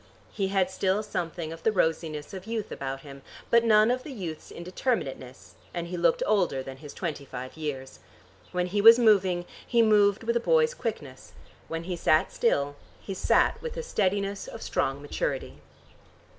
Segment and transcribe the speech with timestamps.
[0.31, 4.51] He had still something of the rosiness of youth about him, but none of youth's
[4.51, 7.99] indeterminateness, and he looked older than his twenty five years.
[8.51, 11.33] When he was moving, he moved with a boy's quickness;
[11.67, 15.59] when he sat still he sat with the steadiness of strong maturity.